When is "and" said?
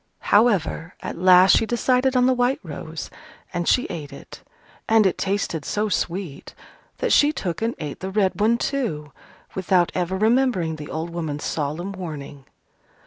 3.53-3.67, 4.89-5.05, 7.61-7.75